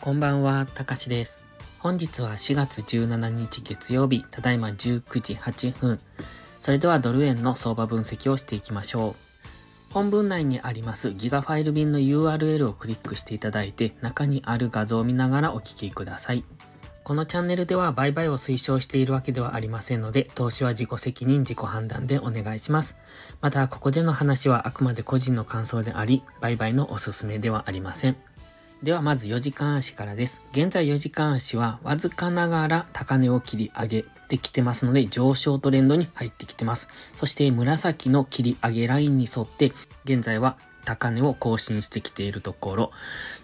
[0.00, 1.42] こんばんは、たかしです。
[1.78, 5.98] 本日は4月17日月曜日、ただいま19時8分。
[6.60, 9.92] それではドル円の相場分析をしていきましょう。
[9.94, 16.44] 本文内にありますギガファイル便の URL をクリックしていただいて、中にある画像を見ながらお聞きください。
[17.04, 22.96] このチャンネルでは売買を推奨しているわけではありませんので、投資は自己責任、自己判断でお願いします。
[23.42, 28.16] また、ここでの話はあくまで個人の感想であり、売買のおすすめではありません。
[28.82, 30.40] ではまず4時間足からです。
[30.52, 36.88] 現在4時間足はわずかながら高値を切り上げてきてますので上昇トレンドに入ってきてます。
[37.16, 39.72] そして紫の切り上げラインに沿って
[40.04, 42.90] 現在は高値を更新してきているところ、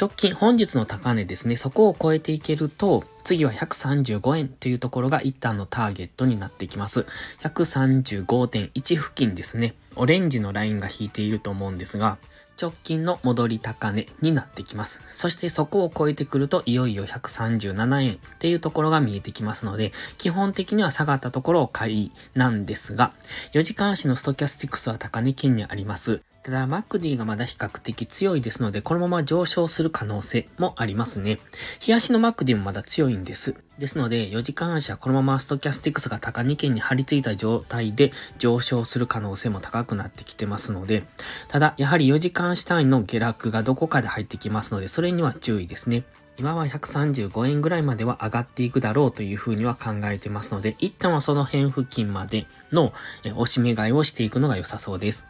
[0.00, 7.06] 直近本日の高値ですね、そこを超えていけると、次は135円というところが一旦のターゲットになってきます。
[7.40, 9.74] 135.1付近ですね。
[9.96, 12.18] オレンジのラインが引いていると思うんですが、
[12.60, 15.00] 直近の戻り高値になってきます。
[15.10, 23.12] そしてそこを超えてくるといよいよ137円っていうところが見えてきますので、基本的には下がったところを買いなんですが、
[23.52, 26.20] 4時間足のストキャスティックスは高値圏にあります。
[26.44, 31.38] ただ、 MACD がまだ比較的強いですので、このまま上昇する可能性もありますね。
[31.80, 33.54] 日足の MACD もまだ強いんです。
[33.78, 41.04] ですので、4時間足はこのままストキャスティクスが高値圏に張り付いた状態で上昇する可能性も高くなってきてますので、
[41.48, 46.04] ただ、やはり4時間足単位の下落がどこかで入ってきますので、それには注意ですね。
[46.36, 52.92] 今は135円ぐらいまでは上がっていくだろうというふうには考えてますので、一旦はその辺付近までの
[53.24, 55.26] 押し目買いをしていくのが良さそうです。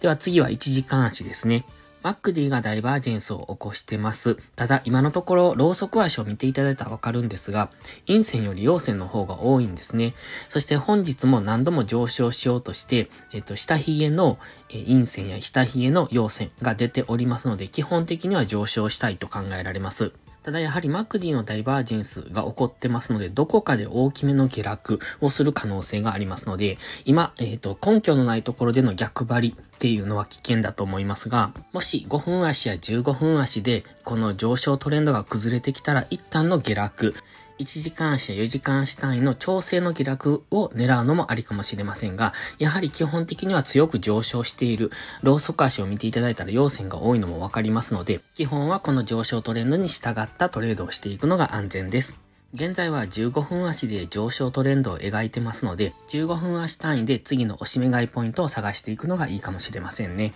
[0.00, 1.64] では次は1時間足ですね。
[2.02, 4.38] マックディがダイバージェンスを起こしてます。
[4.56, 7.70] ただ今のところ、ローソク足を見ていただいたらわかるんですが、
[8.06, 10.14] 陰線より陽線の方が多いんですね。
[10.48, 14.38] そして本日も何度も上昇しようとして、えっと、下髭の
[14.70, 20.12] 陰線や下髭の陽線が出ておりますので、基本的には上昇したいと考えられます。
[20.42, 37.14] ただやはりマクディのダイバージェンスが起こってますので、どこかで大きめの下落をする可能性がありますので、今、えっ、ー、と、根拠のないところでの逆張りっていうのは危険だと思いますが、もし5分足や15分足でこの上昇トレンドが崩れてきたら一旦の下落、
[37.60, 44.90] 1時間足や4時間足単位の調整の下落を狙うのもありかもしれませんが、やはり基本的には強く上昇している、
[45.22, 52.18] ローソク足を見ていただいたら陽線が多いのもわかりますので、基本はこの上昇トレンドに従ったトレードをしていくのが安全です。
[52.54, 60.32] 現在は15分足で上昇トレンドを描いてますので、15分足単位で次の押し目買いポイントを探していくのがいいかもしれませんね。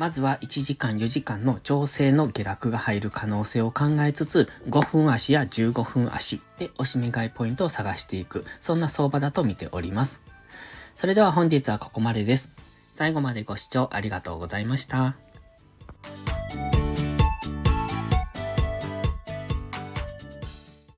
[0.00, 10.22] まずは1時間4時間の調整の下落が入る可能性を考えつつ、5分足や15分足で押し目買いポイントを探していく、そんな相場だと見ております。
[10.94, 12.48] それでは本日はここまでです。
[12.94, 15.16] 最後までご視聴ありがとうございました。